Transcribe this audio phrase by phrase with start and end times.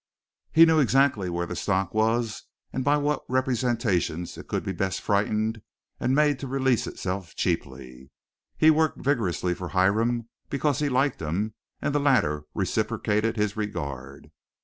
[0.51, 4.99] He knew exactly where the stock was and by what representations it could be best
[4.99, 5.61] frightened
[5.99, 8.09] and made to release itself cheaply.
[8.57, 11.53] He worked vigorously for Hiram because he liked him
[11.83, 14.31] and the latter reciprocated his regard.